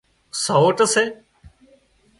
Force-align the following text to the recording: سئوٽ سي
سئوٽ 0.43 0.77
سي 0.93 1.03